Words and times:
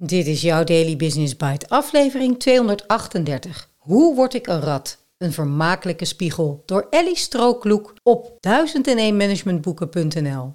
Dit 0.00 0.26
is 0.26 0.40
jouw 0.40 0.64
Daily 0.64 0.96
Business 0.96 1.36
Bite, 1.36 1.68
aflevering 1.68 2.38
238. 2.38 3.70
Hoe 3.76 4.14
word 4.14 4.34
ik 4.34 4.46
een 4.46 4.60
rat? 4.60 4.98
Een 5.16 5.32
vermakelijke 5.32 6.04
spiegel 6.04 6.62
door 6.66 6.86
Ellie 6.90 7.16
Strookloek 7.16 7.94
op 8.02 8.30
1001managementboeken.nl. 8.30 10.52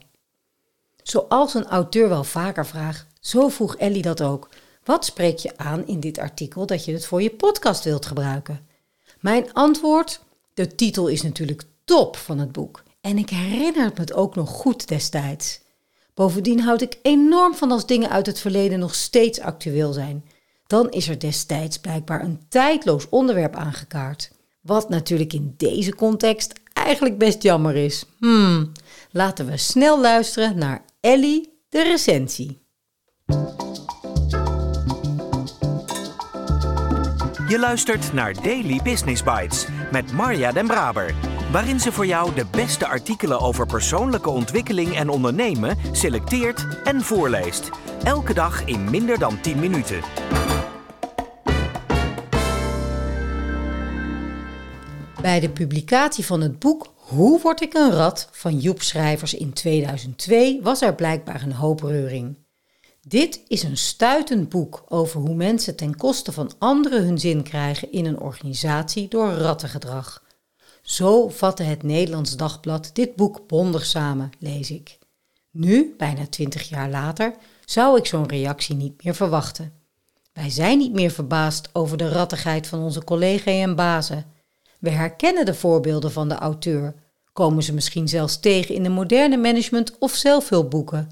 Zoals 1.01 1.53
een 1.53 1.65
auteur 1.65 2.09
wel 2.09 2.23
vaker 2.23 2.65
vraagt, 2.65 3.07
zo 3.19 3.49
vroeg 3.49 3.75
Ellie 3.75 4.01
dat 4.01 4.21
ook. 4.21 4.49
Wat 4.83 5.05
spreek 5.05 5.37
je 5.37 5.57
aan 5.57 5.87
in 5.87 5.99
dit 5.99 6.17
artikel 6.17 6.65
dat 6.65 6.85
je 6.85 6.94
het 6.94 7.05
voor 7.05 7.21
je 7.21 7.31
podcast 7.31 7.83
wilt 7.83 8.05
gebruiken? 8.05 8.67
Mijn 9.19 9.53
antwoord: 9.53 10.19
de 10.53 10.75
titel 10.75 11.07
is 11.07 11.21
natuurlijk 11.21 11.63
top 11.85 12.17
van 12.17 12.39
het 12.39 12.51
boek. 12.51 12.83
En 13.01 13.17
ik 13.17 13.29
herinner 13.29 13.85
het 13.85 13.97
me 13.97 14.13
ook 14.15 14.35
nog 14.35 14.49
goed 14.49 14.87
destijds. 14.87 15.62
Bovendien 16.13 16.59
houd 16.59 16.81
ik 16.81 16.98
enorm 17.02 17.55
van 17.55 17.71
als 17.71 17.85
dingen 17.85 18.09
uit 18.09 18.25
het 18.25 18.39
verleden 18.39 18.80
nog 18.80 18.95
steeds 18.95 19.39
actueel 19.39 19.93
zijn. 19.93 20.25
Dan 20.67 20.89
is 20.89 21.09
er 21.09 21.20
destijds 21.20 21.77
blijkbaar 21.77 22.23
een 22.23 22.40
tijdloos 22.49 23.09
onderwerp 23.09 23.55
aangekaart. 23.55 24.31
Wat 24.62 24.90
natuurlijk 24.90 25.34
in 25.34 25.54
deze 25.57 25.95
context 25.95 26.54
eigenlijk 26.73 27.18
best 27.18 27.41
jammer 27.41 27.76
is. 27.76 28.05
Hmm, 28.20 28.71
laten 29.12 29.45
we 29.45 29.57
snel 29.57 30.02
luisteren 30.02 30.57
naar 30.57 30.85
Ellie, 30.99 31.62
de 31.70 31.84
recensie. 31.84 32.62
Je 37.48 37.59
luistert 37.59 38.13
naar 38.13 38.34
Daily 38.34 38.80
Business 38.84 39.23
Bites 39.23 39.66
met 39.91 40.12
Marja 40.12 40.52
Den 40.52 40.68
Braber 40.68 41.33
waarin 41.53 41.80
ze 41.80 41.91
voor 41.91 42.05
jou 42.05 42.35
de 42.35 42.45
beste 42.52 42.88
artikelen 42.88 43.39
over 43.39 43.66
persoonlijke 43.66 44.30
ontwikkeling 44.30 44.95
en 44.95 45.09
ondernemen 45.09 45.77
selecteert 45.91 46.67
en 46.84 47.02
voorleest. 47.02 47.70
Elke 48.03 48.34
dag 48.34 48.66
in 48.66 48.89
minder 48.89 49.20
dan 49.20 49.41
10 49.41 49.59
minuten. 49.59 50.02
Bij 55.21 55.40
de 55.40 55.49
publicatie 55.49 56.26
van 56.26 56.41
het 56.41 56.60
boek 56.60 56.93
Hoe 56.95 57.41
word 57.41 57.62
ik 57.62 57.73
een 57.73 57.91
rat 57.91 58.29
van 58.32 58.60
Joep 58.60 58.82
Schrijvers 58.82 59.34
in 59.34 59.54
2002 59.54 60.60
was 60.62 60.82
er 60.82 60.95
blijkbaar 60.95 61.41
een 61.41 61.54
hoop 61.54 61.82
reuring. 61.82 62.38
Dit 63.01 63.41
is 63.48 63.63
een 63.63 63.77
stuitend 63.77 64.49
boek 64.49 64.83
over 64.88 65.19
hoe 65.19 65.35
mensen 65.35 65.75
ten 65.75 65.95
koste 65.95 66.31
van 66.31 66.51
anderen 66.59 67.03
hun 67.03 67.19
zin 67.19 67.43
krijgen 67.43 67.91
in 67.91 68.05
een 68.05 68.19
organisatie 68.19 69.07
door 69.07 69.31
rattengedrag. 69.31 70.21
Zo 70.83 71.29
vatte 71.29 71.63
het 71.63 71.83
Nederlands 71.83 72.35
Dagblad 72.35 72.89
dit 72.93 73.15
boek 73.15 73.47
bondig 73.47 73.85
samen, 73.85 74.31
lees 74.39 74.71
ik. 74.71 74.97
Nu, 75.51 75.93
bijna 75.97 76.27
twintig 76.27 76.69
jaar 76.69 76.89
later, 76.89 77.35
zou 77.65 77.97
ik 77.97 78.05
zo'n 78.05 78.27
reactie 78.27 78.75
niet 78.75 79.03
meer 79.03 79.15
verwachten. 79.15 79.73
Wij 80.33 80.49
zijn 80.49 80.77
niet 80.77 80.93
meer 80.93 81.11
verbaasd 81.11 81.69
over 81.73 81.97
de 81.97 82.09
rattigheid 82.09 82.67
van 82.67 82.79
onze 82.79 83.03
collega's 83.03 83.53
en 83.53 83.75
bazen. 83.75 84.25
We 84.79 84.89
herkennen 84.89 85.45
de 85.45 85.53
voorbeelden 85.53 86.11
van 86.11 86.29
de 86.29 86.35
auteur, 86.35 86.95
komen 87.33 87.63
ze 87.63 87.73
misschien 87.73 88.07
zelfs 88.07 88.39
tegen 88.39 88.75
in 88.75 88.83
de 88.83 88.89
moderne 88.89 89.37
management- 89.37 89.97
of 89.99 90.13
zelfhulpboeken. 90.13 91.09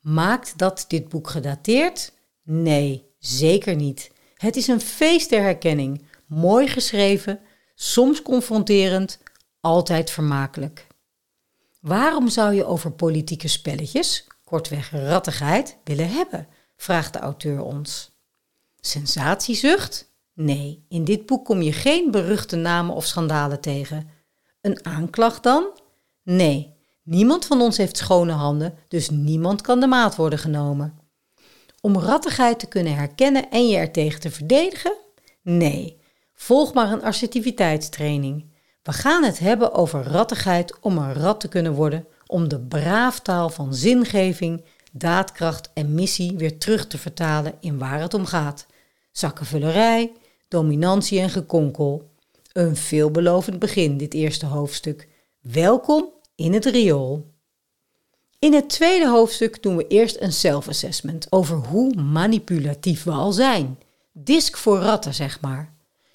Maakt 0.00 0.58
dat 0.58 0.84
dit 0.88 1.08
boek 1.08 1.28
gedateerd? 1.28 2.12
Nee, 2.42 3.04
zeker 3.18 3.76
niet. 3.76 4.10
Het 4.36 4.56
is 4.56 4.66
een 4.66 4.80
feest 4.80 5.30
der 5.30 5.42
herkenning, 5.42 6.02
mooi 6.26 6.68
geschreven, 6.68 7.40
soms 7.82 8.22
confronterend, 8.22 9.18
altijd 9.60 10.10
vermakelijk. 10.10 10.86
Waarom 11.80 12.28
zou 12.28 12.54
je 12.54 12.64
over 12.64 12.90
politieke 12.90 13.48
spelletjes, 13.48 14.26
kortweg 14.44 14.90
rattigheid, 14.90 15.76
willen 15.84 16.08
hebben? 16.08 16.48
vraagt 16.76 17.12
de 17.12 17.18
auteur 17.18 17.62
ons. 17.62 18.10
Sensatiezucht? 18.80 20.12
Nee, 20.34 20.84
in 20.88 21.04
dit 21.04 21.26
boek 21.26 21.44
kom 21.44 21.62
je 21.62 21.72
geen 21.72 22.10
beruchte 22.10 22.56
namen 22.56 22.94
of 22.94 23.06
schandalen 23.06 23.60
tegen. 23.60 24.08
Een 24.60 24.84
aanklacht 24.84 25.42
dan? 25.42 25.66
Nee, 26.22 26.74
niemand 27.02 27.44
van 27.44 27.60
ons 27.60 27.76
heeft 27.76 27.96
schone 27.96 28.32
handen, 28.32 28.74
dus 28.88 29.10
niemand 29.10 29.60
kan 29.60 29.80
de 29.80 29.86
maat 29.86 30.16
worden 30.16 30.38
genomen. 30.38 30.98
Om 31.80 31.98
rattigheid 31.98 32.58
te 32.58 32.66
kunnen 32.66 32.94
herkennen 32.94 33.50
en 33.50 33.68
je 33.68 33.76
er 33.76 33.92
tegen 33.92 34.20
te 34.20 34.30
verdedigen? 34.30 34.96
Nee, 35.42 36.00
Volg 36.42 36.72
maar 36.72 36.92
een 36.92 37.02
assertiviteitstraining. 37.02 38.44
We 38.82 38.92
gaan 38.92 39.24
het 39.24 39.38
hebben 39.38 39.72
over 39.72 40.02
rattigheid 40.02 40.78
om 40.80 40.98
een 40.98 41.14
rat 41.14 41.40
te 41.40 41.48
kunnen 41.48 41.72
worden, 41.72 42.06
om 42.26 42.48
de 42.48 42.60
braaftaal 42.60 43.50
van 43.50 43.74
zingeving, 43.74 44.64
daadkracht 44.92 45.70
en 45.74 45.94
missie 45.94 46.36
weer 46.36 46.58
terug 46.58 46.86
te 46.86 46.98
vertalen 46.98 47.54
in 47.60 47.78
waar 47.78 48.00
het 48.00 48.14
om 48.14 48.24
gaat. 48.24 48.66
Zakkenvullerij, 49.12 50.12
dominantie 50.48 51.20
en 51.20 51.30
gekonkel. 51.30 52.10
Een 52.52 52.76
veelbelovend 52.76 53.58
begin, 53.58 53.96
dit 53.96 54.14
eerste 54.14 54.46
hoofdstuk. 54.46 55.08
Welkom 55.40 56.12
in 56.34 56.52
het 56.52 56.64
riool. 56.64 57.30
In 58.38 58.54
het 58.54 58.68
tweede 58.68 59.08
hoofdstuk 59.08 59.62
doen 59.62 59.76
we 59.76 59.86
eerst 59.86 60.20
een 60.20 60.32
self-assessment 60.32 61.26
over 61.30 61.56
hoe 61.56 61.94
manipulatief 61.94 63.04
we 63.04 63.10
al 63.10 63.32
zijn. 63.32 63.78
Disk 64.12 64.56
voor 64.56 64.78
ratten, 64.78 65.14
zeg 65.14 65.40
maar. 65.40 65.71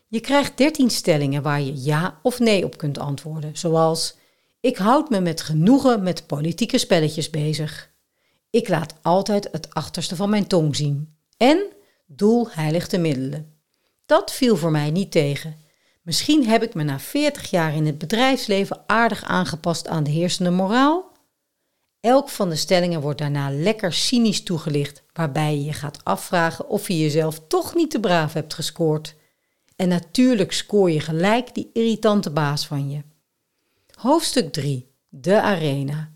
Je 0.08 0.20
krijgt 0.20 0.58
13 0.58 0.90
stellingen 0.90 1.42
waar 1.42 1.62
je 1.62 1.84
ja 1.84 2.20
of 2.24 2.40
nee 2.40 2.66
op 2.66 2.78
kunt 2.78 2.98
antwoorden, 2.98 3.58
zoals 3.58 4.18
ik 4.60 4.78
houd 4.78 5.10
me 5.10 5.20
met 5.20 5.42
genoegen 5.42 6.04
met 6.04 6.28
politieke 6.28 6.78
spelletjes 6.78 7.30
bezig. 7.30 7.92
Ik 8.50 8.68
laat 8.68 8.94
altijd 9.02 9.50
het 9.52 9.74
achterste 9.74 10.16
van 10.16 10.30
mijn 10.30 10.48
tong 10.48 10.76
zien. 10.76 11.16
En 11.38 11.66
doel 12.06 12.48
heiligt 12.52 12.92
de 12.92 12.98
middelen. 12.98 13.54
Dat 14.06 14.32
viel 14.32 14.58
voor 14.58 14.72
mij 14.72 14.92
niet 14.92 15.12
tegen. 15.12 15.56
Misschien 16.02 16.48
heb 16.48 16.64
ik 16.64 16.74
me 16.74 16.84
na 16.84 17.00
40 17.00 17.50
jaar 17.50 17.76
in 17.76 17.86
het 17.86 17.98
bedrijfsleven 17.98 18.84
aardig 18.86 19.24
aangepast 19.24 19.88
aan 19.88 20.04
de 20.04 20.12
heersende 20.12 20.52
moraal. 20.52 21.12
Elk 22.00 22.30
van 22.30 22.50
de 22.50 22.56
stellingen 22.56 23.02
wordt 23.02 23.20
daarna 23.20 23.50
lekker 23.52 23.94
cynisch 23.94 24.44
toegelicht, 24.44 25.04
waarbij 25.14 25.56
je 25.56 25.64
je 25.64 25.74
gaat 25.74 26.00
afvragen 26.04 26.70
of 26.70 26.88
je 26.88 27.00
jezelf 27.00 27.42
toch 27.48 27.76
niet 27.76 27.92
te 27.92 28.00
braaf 28.00 28.34
hebt 28.34 28.54
gescoord. 28.54 29.16
En 29.78 29.88
natuurlijk 29.88 30.52
scoor 30.52 30.92
je 30.92 31.00
gelijk 31.00 31.54
die 31.56 31.70
irritante 31.74 32.32
baas 32.32 32.68
van 32.68 32.90
je. 32.90 33.02
Hoofdstuk 33.94 34.52
3. 34.54 34.92
De 35.10 35.42
Arena. 35.42 36.12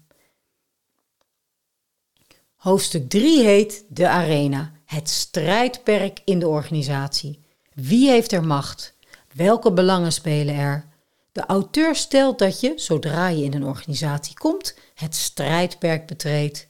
Hoofdstuk 2.56 3.10
3 3.10 3.44
heet 3.44 3.86
De 3.88 4.08
Arena. 4.08 4.72
Het 4.86 5.10
strijdperk 5.10 6.22
in 6.26 6.40
de 6.40 6.48
organisatie. 6.48 7.40
Wie 7.74 8.10
heeft 8.10 8.32
er 8.32 8.44
macht? 8.44 8.96
Welke 9.34 9.72
belangen 9.72 10.12
spelen 10.12 10.56
er? 10.56 10.86
De 11.32 11.46
auteur 11.46 11.96
stelt 11.96 12.40
dat 12.40 12.60
je, 12.60 12.74
zodra 12.76 13.28
je 13.28 13.44
in 13.44 13.54
een 13.54 13.66
organisatie 13.66 14.38
komt, 14.38 14.76
het 14.94 15.16
strijdperk 15.16 16.08
betreedt. 16.08 16.68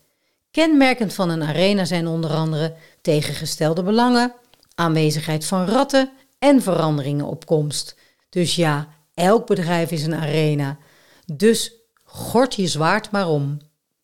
Kenmerkend 0.52 1.14
van 1.14 1.30
een 1.30 1.44
arena 1.44 1.86
zijn 1.86 2.08
onder 2.08 2.32
andere 2.32 2.76
tegengestelde 3.02 3.84
belangen, 3.84 4.34
aanwezigheid 4.76 5.46
van 5.46 5.66
ratten, 5.66 6.12
en 6.42 6.62
veranderingen 6.62 7.26
op 7.26 7.46
komst. 7.46 7.96
Dus 8.30 8.56
ja, 8.56 8.88
elk 9.14 9.48
bedrijf 9.48 9.92
is 9.92 10.04
een 10.04 10.16
arena. 10.16 10.78
Dus 11.34 11.74
gort 12.04 12.56
je 12.56 12.68
zwaard 12.68 13.12
maar 13.12 13.28
om. 13.28 13.58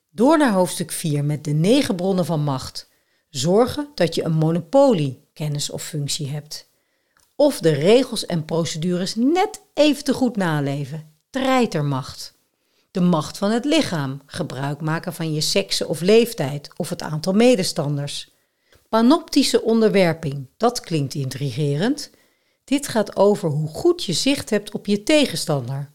Door 0.09 0.37
naar 0.37 0.53
hoofdstuk 0.53 0.91
4 0.91 1.25
met 1.25 1.43
de 1.43 1.51
negen 1.51 1.95
bronnen 1.95 2.25
van 2.25 2.43
macht. 2.43 2.89
Zorgen 3.29 3.87
dat 3.95 4.15
je 4.15 4.23
een 4.23 4.33
monopolie, 4.33 5.27
kennis 5.33 5.69
of 5.69 5.83
functie 5.83 6.27
hebt. 6.27 6.69
Of 7.35 7.59
de 7.59 7.71
regels 7.71 8.25
en 8.25 8.45
procedures 8.45 9.15
net 9.15 9.61
even 9.73 10.03
te 10.03 10.13
goed 10.13 10.35
naleven. 10.35 11.11
Treitermacht. 11.29 12.33
De 12.91 13.01
macht 13.01 13.37
van 13.37 13.51
het 13.51 13.65
lichaam, 13.65 14.21
gebruik 14.25 14.81
maken 14.81 15.13
van 15.13 15.33
je 15.33 15.41
sekse 15.41 15.87
of 15.87 16.01
leeftijd 16.01 16.69
of 16.75 16.89
het 16.89 17.01
aantal 17.01 17.33
medestanders. 17.33 18.31
Panoptische 18.89 19.61
onderwerping, 19.61 20.47
dat 20.57 20.79
klinkt 20.79 21.13
intrigerend. 21.13 22.11
Dit 22.67 22.87
gaat 22.87 23.15
over 23.15 23.49
hoe 23.49 23.67
goed 23.67 24.03
je 24.03 24.13
zicht 24.13 24.49
hebt 24.49 24.71
op 24.73 24.85
je 24.85 25.03
tegenstander. 25.03 25.91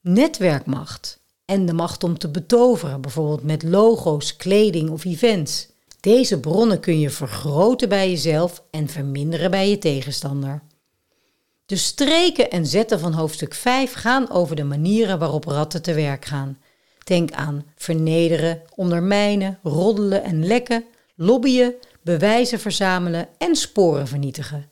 Netwerkmacht 0.00 1.20
en 1.44 1.66
de 1.66 1.72
macht 1.72 2.04
om 2.04 2.18
te 2.18 2.28
betoveren, 2.28 3.00
bijvoorbeeld 3.00 3.42
met 3.42 3.62
logo's, 3.62 4.36
kleding 4.36 4.90
of 4.90 5.04
events. 5.04 5.68
Deze 6.00 6.40
bronnen 6.40 6.80
kun 6.80 7.00
je 7.00 7.10
vergroten 7.10 7.88
bij 7.88 8.10
jezelf 8.10 8.62
en 8.70 8.88
verminderen 8.88 9.50
bij 9.50 9.70
je 9.70 9.78
tegenstander. 9.78 10.62
De 11.66 11.76
streken 11.76 12.50
en 12.50 12.66
zetten 12.66 13.00
van 13.00 13.12
hoofdstuk 13.12 13.54
5 13.54 13.92
gaan 13.92 14.30
over 14.30 14.56
de 14.56 14.64
manieren 14.64 15.18
waarop 15.18 15.44
ratten 15.44 15.82
te 15.82 15.94
werk 15.94 16.24
gaan. 16.24 16.58
Denk 17.04 17.30
aan 17.30 17.64
vernederen, 17.76 18.62
ondermijnen, 18.74 19.58
roddelen 19.62 20.24
en 20.24 20.46
lekken, 20.46 20.84
lobbyen, 21.14 21.74
bewijzen 22.02 22.60
verzamelen 22.60 23.28
en 23.38 23.56
sporen 23.56 24.08
vernietigen. 24.08 24.71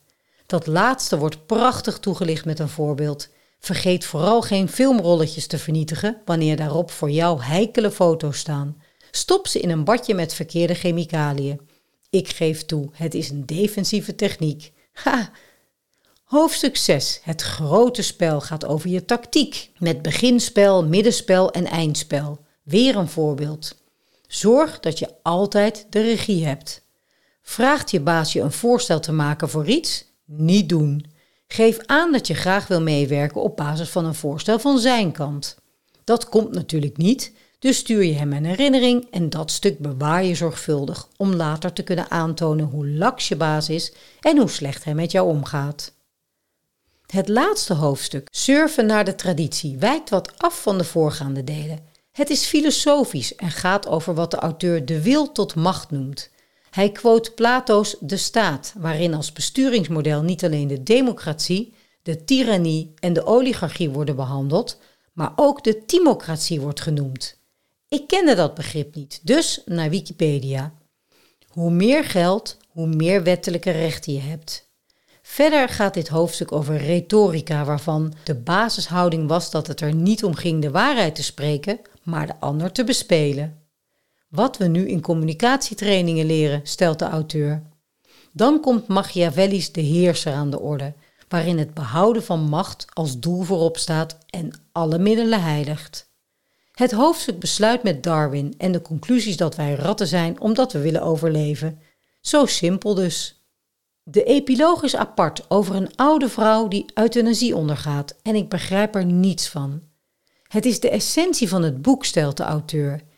Dat 0.51 0.67
laatste 0.67 1.17
wordt 1.17 1.45
prachtig 1.45 1.99
toegelicht 1.99 2.45
met 2.45 2.59
een 2.59 2.69
voorbeeld. 2.69 3.29
Vergeet 3.59 4.05
vooral 4.05 4.41
geen 4.41 4.69
filmrolletjes 4.69 5.47
te 5.47 5.57
vernietigen 5.57 6.21
wanneer 6.25 6.55
daarop 6.55 6.91
voor 6.91 7.09
jou 7.09 7.41
heikele 7.41 7.91
foto's 7.91 8.37
staan. 8.37 8.81
Stop 9.11 9.47
ze 9.47 9.59
in 9.59 9.69
een 9.69 9.83
badje 9.83 10.13
met 10.13 10.33
verkeerde 10.33 10.73
chemicaliën. 10.73 11.61
Ik 12.09 12.29
geef 12.29 12.65
toe, 12.65 12.89
het 12.93 13.13
is 13.13 13.29
een 13.29 13.45
defensieve 13.45 14.15
techniek. 14.15 14.71
Ha! 14.93 15.31
Hoofdstuk 16.23 16.77
6. 16.77 17.19
Het 17.23 17.41
grote 17.41 18.01
spel 18.01 18.41
gaat 18.41 18.65
over 18.65 18.89
je 18.89 19.05
tactiek. 19.05 19.71
Met 19.77 20.01
beginspel, 20.01 20.85
middenspel 20.85 21.51
en 21.51 21.65
eindspel. 21.65 22.45
Weer 22.63 22.95
een 22.95 23.09
voorbeeld. 23.09 23.75
Zorg 24.27 24.79
dat 24.79 24.99
je 24.99 25.13
altijd 25.21 25.85
de 25.89 26.01
regie 26.01 26.45
hebt. 26.45 26.85
Vraagt 27.41 27.91
je 27.91 27.99
baas 27.99 28.33
je 28.33 28.41
een 28.41 28.51
voorstel 28.51 28.99
te 28.99 29.11
maken 29.11 29.49
voor 29.49 29.65
iets? 29.65 30.09
Niet 30.25 30.69
doen. 30.69 31.05
Geef 31.47 31.77
aan 31.85 32.11
dat 32.11 32.27
je 32.27 32.33
graag 32.33 32.67
wil 32.67 32.81
meewerken 32.81 33.41
op 33.41 33.57
basis 33.57 33.89
van 33.89 34.05
een 34.05 34.15
voorstel 34.15 34.59
van 34.59 34.79
zijn 34.79 35.11
kant. 35.11 35.57
Dat 36.03 36.29
komt 36.29 36.51
natuurlijk 36.51 36.97
niet, 36.97 37.33
dus 37.59 37.77
stuur 37.77 38.03
je 38.03 38.13
hem 38.13 38.33
een 38.33 38.45
herinnering 38.45 39.07
en 39.11 39.29
dat 39.29 39.51
stuk 39.51 39.79
bewaar 39.79 40.23
je 40.23 40.35
zorgvuldig 40.35 41.07
om 41.17 41.33
later 41.33 41.73
te 41.73 41.83
kunnen 41.83 42.09
aantonen 42.09 42.65
hoe 42.65 42.87
laks 42.87 43.27
je 43.27 43.35
baas 43.35 43.69
is 43.69 43.93
en 44.19 44.37
hoe 44.37 44.49
slecht 44.49 44.83
hij 44.83 44.95
met 44.95 45.11
jou 45.11 45.27
omgaat. 45.27 45.93
Het 47.05 47.27
laatste 47.27 47.73
hoofdstuk, 47.73 48.27
surfen 48.31 48.85
naar 48.85 49.05
de 49.05 49.15
traditie, 49.15 49.77
wijkt 49.77 50.09
wat 50.09 50.31
af 50.37 50.61
van 50.61 50.77
de 50.77 50.83
voorgaande 50.83 51.43
delen. 51.43 51.79
Het 52.11 52.29
is 52.29 52.45
filosofisch 52.45 53.35
en 53.35 53.51
gaat 53.51 53.87
over 53.87 54.13
wat 54.13 54.31
de 54.31 54.37
auteur 54.37 54.85
de 54.85 55.01
wil 55.01 55.31
tot 55.31 55.55
macht 55.55 55.91
noemt. 55.91 56.29
Hij 56.71 56.91
quote 56.91 57.31
Plato's 57.31 57.95
De 57.99 58.17
Staat, 58.17 58.73
waarin 58.77 59.13
als 59.13 59.33
besturingsmodel 59.33 60.21
niet 60.21 60.43
alleen 60.43 60.67
de 60.67 60.83
democratie, 60.83 61.73
de 62.03 62.23
tirannie 62.23 62.93
en 62.99 63.13
de 63.13 63.25
oligarchie 63.25 63.89
worden 63.89 64.15
behandeld, 64.15 64.79
maar 65.13 65.33
ook 65.35 65.63
de 65.63 65.85
timocratie 65.85 66.61
wordt 66.61 66.81
genoemd. 66.81 67.39
Ik 67.87 68.07
kende 68.07 68.35
dat 68.35 68.55
begrip 68.55 68.95
niet, 68.95 69.19
dus 69.23 69.61
naar 69.65 69.89
Wikipedia. 69.89 70.73
Hoe 71.47 71.71
meer 71.71 72.03
geld, 72.05 72.57
hoe 72.67 72.87
meer 72.87 73.23
wettelijke 73.23 73.71
rechten 73.71 74.13
je 74.13 74.19
hebt. 74.19 74.69
Verder 75.21 75.69
gaat 75.69 75.93
dit 75.93 76.07
hoofdstuk 76.07 76.51
over 76.51 76.77
retorica, 76.77 77.65
waarvan 77.65 78.13
de 78.23 78.35
basishouding 78.35 79.27
was 79.27 79.51
dat 79.51 79.67
het 79.67 79.81
er 79.81 79.93
niet 79.93 80.23
om 80.23 80.35
ging 80.35 80.61
de 80.61 80.71
waarheid 80.71 81.15
te 81.15 81.23
spreken, 81.23 81.79
maar 82.03 82.27
de 82.27 82.39
ander 82.39 82.71
te 82.71 82.83
bespelen. 82.83 83.60
Wat 84.31 84.57
we 84.57 84.67
nu 84.67 84.87
in 84.87 85.01
communicatietrainingen 85.01 86.25
leren, 86.25 86.61
stelt 86.63 86.99
de 86.99 87.05
auteur. 87.05 87.63
Dan 88.31 88.59
komt 88.59 88.87
Machiavelli's 88.87 89.71
De 89.71 89.81
Heerser 89.81 90.33
aan 90.33 90.49
de 90.49 90.59
orde, 90.59 90.93
waarin 91.27 91.57
het 91.57 91.73
behouden 91.73 92.23
van 92.23 92.39
macht 92.39 92.85
als 92.93 93.19
doel 93.19 93.41
voorop 93.41 93.77
staat 93.77 94.17
en 94.29 94.51
alle 94.71 94.99
middelen 94.99 95.41
heiligt. 95.41 96.09
Het 96.71 96.91
hoofdstuk 96.91 97.39
besluit 97.39 97.83
met 97.83 98.03
Darwin 98.03 98.53
en 98.57 98.71
de 98.71 98.81
conclusies 98.81 99.37
dat 99.37 99.55
wij 99.55 99.73
ratten 99.73 100.07
zijn 100.07 100.41
omdat 100.41 100.73
we 100.73 100.79
willen 100.79 101.01
overleven. 101.01 101.79
Zo 102.21 102.45
simpel 102.45 102.93
dus. 102.93 103.45
De 104.03 104.23
epiloog 104.23 104.83
is 104.83 104.95
apart 104.95 105.45
over 105.49 105.75
een 105.75 105.95
oude 105.95 106.29
vrouw 106.29 106.67
die 106.67 106.85
euthanasie 106.93 107.55
ondergaat 107.55 108.15
en 108.21 108.35
ik 108.35 108.49
begrijp 108.49 108.95
er 108.95 109.05
niets 109.05 109.49
van. 109.49 109.81
Het 110.47 110.65
is 110.65 110.79
de 110.79 110.89
essentie 110.89 111.49
van 111.49 111.63
het 111.63 111.81
boek, 111.81 112.05
stelt 112.05 112.37
de 112.37 112.43
auteur. 112.43 113.09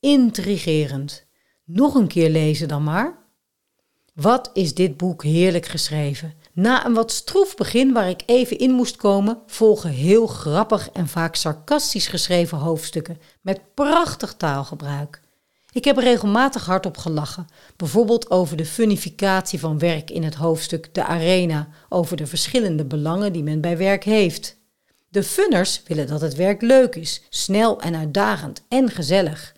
Intrigerend. 0.00 1.26
Nog 1.64 1.94
een 1.94 2.06
keer 2.06 2.30
lezen 2.30 2.68
dan 2.68 2.84
maar. 2.84 3.18
Wat 4.14 4.50
is 4.52 4.74
dit 4.74 4.96
boek 4.96 5.22
heerlijk 5.22 5.66
geschreven? 5.66 6.34
Na 6.52 6.86
een 6.86 6.94
wat 6.94 7.12
stroef 7.12 7.54
begin 7.54 7.92
waar 7.92 8.08
ik 8.08 8.22
even 8.26 8.58
in 8.58 8.70
moest 8.70 8.96
komen, 8.96 9.42
volgen 9.46 9.90
heel 9.90 10.26
grappig 10.26 10.90
en 10.90 11.08
vaak 11.08 11.34
sarcastisch 11.34 12.06
geschreven 12.06 12.58
hoofdstukken 12.58 13.20
met 13.40 13.60
prachtig 13.74 14.34
taalgebruik. 14.34 15.20
Ik 15.72 15.84
heb 15.84 15.96
regelmatig 15.96 16.66
hardop 16.66 16.96
gelachen, 16.96 17.46
bijvoorbeeld 17.76 18.30
over 18.30 18.56
de 18.56 18.66
funnificatie 18.66 19.60
van 19.60 19.78
werk 19.78 20.10
in 20.10 20.22
het 20.22 20.34
hoofdstuk 20.34 20.94
De 20.94 21.04
Arena, 21.04 21.68
over 21.88 22.16
de 22.16 22.26
verschillende 22.26 22.84
belangen 22.84 23.32
die 23.32 23.42
men 23.42 23.60
bij 23.60 23.76
werk 23.76 24.04
heeft. 24.04 24.56
De 25.08 25.22
funners 25.22 25.82
willen 25.86 26.06
dat 26.06 26.20
het 26.20 26.34
werk 26.34 26.62
leuk 26.62 26.94
is, 26.94 27.22
snel 27.28 27.80
en 27.80 27.96
uitdagend 27.96 28.64
en 28.68 28.90
gezellig. 28.90 29.56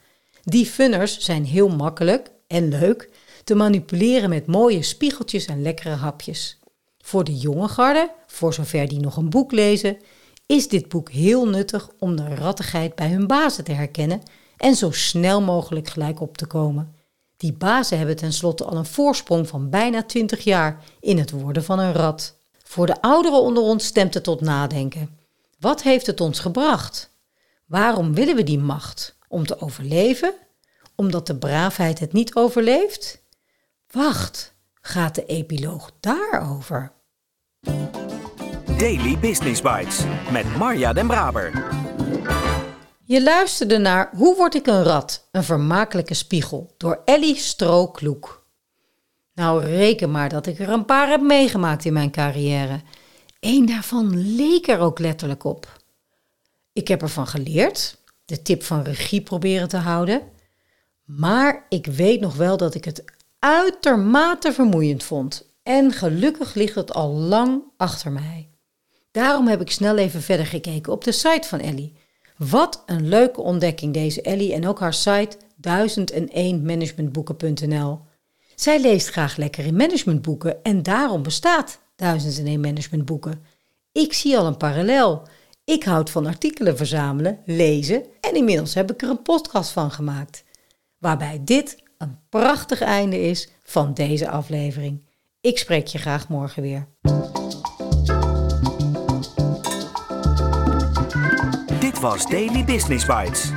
Die 0.50 0.66
funners 0.66 1.18
zijn 1.18 1.44
heel 1.44 1.68
makkelijk 1.68 2.30
en 2.46 2.68
leuk 2.68 3.10
te 3.44 3.54
manipuleren 3.54 4.28
met 4.28 4.46
mooie 4.46 4.82
spiegeltjes 4.82 5.46
en 5.46 5.62
lekkere 5.62 5.94
hapjes. 5.94 6.58
Voor 6.98 7.24
de 7.24 7.36
jonge 7.36 7.68
garde, 7.68 8.10
voor 8.26 8.54
zover 8.54 8.88
die 8.88 9.00
nog 9.00 9.16
een 9.16 9.30
boek 9.30 9.52
lezen, 9.52 9.96
is 10.46 10.68
dit 10.68 10.88
boek 10.88 11.10
heel 11.10 11.48
nuttig 11.48 11.88
om 11.98 12.16
de 12.16 12.34
rattigheid 12.34 12.94
bij 12.94 13.08
hun 13.08 13.26
bazen 13.26 13.64
te 13.64 13.72
herkennen 13.72 14.22
en 14.56 14.74
zo 14.74 14.90
snel 14.90 15.40
mogelijk 15.42 15.88
gelijk 15.88 16.20
op 16.20 16.36
te 16.36 16.46
komen. 16.46 16.94
Die 17.36 17.52
bazen 17.52 17.98
hebben 17.98 18.16
tenslotte 18.16 18.64
al 18.64 18.76
een 18.76 18.86
voorsprong 18.86 19.48
van 19.48 19.70
bijna 19.70 20.02
20 20.02 20.44
jaar 20.44 20.84
in 21.00 21.18
het 21.18 21.30
worden 21.30 21.64
van 21.64 21.78
een 21.78 21.92
rat. 21.92 22.36
Voor 22.64 22.86
de 22.86 23.02
ouderen 23.02 23.40
onder 23.40 23.62
ons 23.62 23.84
stemt 23.84 24.14
het 24.14 24.24
tot 24.24 24.40
nadenken. 24.40 25.18
Wat 25.58 25.82
heeft 25.82 26.06
het 26.06 26.20
ons 26.20 26.38
gebracht? 26.38 27.10
Waarom 27.66 28.14
willen 28.14 28.36
we 28.36 28.42
die 28.42 28.58
macht? 28.58 29.18
Om 29.30 29.46
te 29.46 29.60
overleven? 29.60 30.34
Omdat 30.94 31.26
de 31.26 31.36
braafheid 31.36 31.98
het 31.98 32.12
niet 32.12 32.34
overleeft? 32.34 33.22
Wacht, 33.90 34.54
gaat 34.80 35.14
de 35.14 35.26
epiloog 35.26 35.90
daarover? 36.00 36.92
Daily 38.78 39.18
Business 39.18 39.62
Bites 39.62 40.04
met 40.32 40.56
Marja 40.56 40.92
Den 40.92 41.06
Braber. 41.06 41.68
Je 43.04 43.22
luisterde 43.22 43.78
naar 43.78 44.10
Hoe 44.16 44.36
word 44.36 44.54
ik 44.54 44.66
een 44.66 44.82
rat? 44.82 45.28
Een 45.32 45.44
vermakelijke 45.44 46.14
spiegel 46.14 46.74
door 46.76 47.02
Ellie 47.04 47.36
Strookloek. 47.36 48.46
Nou, 49.34 49.64
reken 49.64 50.10
maar 50.10 50.28
dat 50.28 50.46
ik 50.46 50.58
er 50.58 50.68
een 50.68 50.84
paar 50.84 51.08
heb 51.08 51.20
meegemaakt 51.20 51.84
in 51.84 51.92
mijn 51.92 52.10
carrière. 52.10 52.80
Eén 53.40 53.66
daarvan 53.66 54.34
leek 54.36 54.68
er 54.68 54.78
ook 54.78 54.98
letterlijk 54.98 55.44
op. 55.44 55.78
Ik 56.72 56.88
heb 56.88 57.02
ervan 57.02 57.26
geleerd, 57.26 57.98
de 58.30 58.42
tip 58.42 58.62
van 58.62 58.82
regie 58.82 59.22
proberen 59.22 59.68
te 59.68 59.76
houden. 59.76 60.22
Maar 61.04 61.66
ik 61.68 61.86
weet 61.86 62.20
nog 62.20 62.36
wel 62.36 62.56
dat 62.56 62.74
ik 62.74 62.84
het 62.84 63.04
uitermate 63.38 64.52
vermoeiend 64.52 65.02
vond. 65.02 65.48
En 65.62 65.92
gelukkig 65.92 66.54
ligt 66.54 66.74
het 66.74 66.92
al 66.92 67.10
lang 67.10 67.62
achter 67.76 68.12
mij. 68.12 68.48
Daarom 69.10 69.46
heb 69.46 69.60
ik 69.60 69.70
snel 69.70 69.96
even 69.96 70.22
verder 70.22 70.46
gekeken 70.46 70.92
op 70.92 71.04
de 71.04 71.12
site 71.12 71.48
van 71.48 71.60
Ellie. 71.60 71.96
Wat 72.36 72.82
een 72.86 73.08
leuke 73.08 73.40
ontdekking 73.40 73.94
deze 73.94 74.22
Ellie 74.22 74.54
en 74.54 74.68
ook 74.68 74.80
haar 74.80 74.94
site 74.94 75.36
1001managementboeken.nl. 75.60 78.00
Zij 78.54 78.80
leest 78.80 79.08
graag 79.08 79.36
lekker 79.36 79.66
in 79.66 79.76
managementboeken 79.76 80.62
en 80.62 80.82
daarom 80.82 81.22
bestaat 81.22 81.80
1001 81.96 82.60
managementboeken. 82.60 83.44
Ik 83.92 84.12
zie 84.12 84.38
al 84.38 84.46
een 84.46 84.56
parallel. 84.56 85.28
Ik 85.70 85.84
houd 85.84 86.10
van 86.10 86.26
artikelen 86.26 86.76
verzamelen, 86.76 87.38
lezen 87.44 88.04
en 88.20 88.34
inmiddels 88.34 88.74
heb 88.74 88.92
ik 88.92 89.02
er 89.02 89.08
een 89.08 89.22
podcast 89.22 89.70
van 89.70 89.90
gemaakt. 89.90 90.44
Waarbij 90.98 91.40
dit 91.44 91.82
een 91.98 92.18
prachtig 92.28 92.80
einde 92.80 93.20
is 93.20 93.50
van 93.62 93.94
deze 93.94 94.28
aflevering. 94.28 95.02
Ik 95.40 95.58
spreek 95.58 95.86
je 95.86 95.98
graag 95.98 96.28
morgen 96.28 96.62
weer. 96.62 96.86
Dit 101.80 102.00
was 102.00 102.26
Daily 102.26 102.64
Business 102.64 103.06
Bites. 103.06 103.50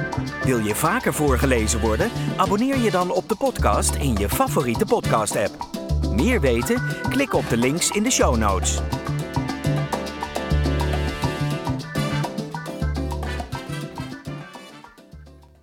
Wil 0.43 0.59
je 0.59 0.75
vaker 0.75 1.13
voorgelezen 1.13 1.79
worden? 1.79 2.09
Abonneer 2.37 2.77
je 2.77 2.91
dan 2.91 3.11
op 3.11 3.29
de 3.29 3.35
podcast 3.35 3.95
in 3.95 4.15
je 4.15 4.29
favoriete 4.29 4.85
podcast-app. 4.85 5.67
Meer 6.11 6.41
weten? 6.41 6.81
Klik 7.09 7.33
op 7.33 7.49
de 7.49 7.57
links 7.57 7.89
in 7.89 8.03
de 8.03 8.11
show 8.11 8.37
notes. 8.37 8.81